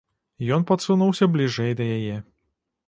[0.57, 2.17] Ён падсунуўся бліжэй да яе.